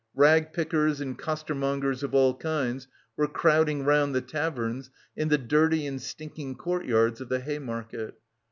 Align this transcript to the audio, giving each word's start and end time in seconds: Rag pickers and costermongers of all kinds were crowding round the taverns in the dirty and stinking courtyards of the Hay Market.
Rag 0.15 0.51
pickers 0.51 0.99
and 0.99 1.15
costermongers 1.15 2.01
of 2.01 2.15
all 2.15 2.33
kinds 2.35 2.87
were 3.15 3.27
crowding 3.27 3.85
round 3.85 4.15
the 4.15 4.21
taverns 4.21 4.89
in 5.15 5.27
the 5.27 5.37
dirty 5.37 5.85
and 5.85 6.01
stinking 6.01 6.55
courtyards 6.55 7.21
of 7.21 7.29
the 7.29 7.39
Hay 7.39 7.59
Market. 7.59 8.15